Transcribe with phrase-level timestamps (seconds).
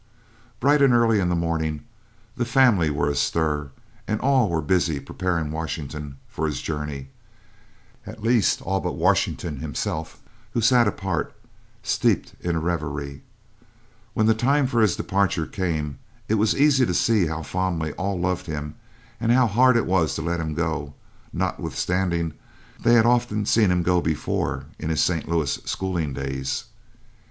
[0.59, 1.83] Bright and early in the morning
[2.35, 3.69] the family were astir,
[4.07, 7.09] and all were busy preparing Washington for his journey
[8.07, 10.19] at least all but Washington himself,
[10.53, 11.35] who sat apart,
[11.83, 13.21] steeped in a reverie.
[14.15, 18.19] When the time for his departure came, it was easy to see how fondly all
[18.19, 18.73] loved him
[19.19, 20.95] and how hard it was to let him go,
[21.31, 22.33] notwithstanding
[22.79, 25.29] they had often seen him go before, in his St.
[25.29, 26.63] Louis schooling days.